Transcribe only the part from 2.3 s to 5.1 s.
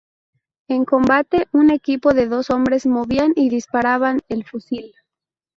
hombres movían y disparaban el fusil.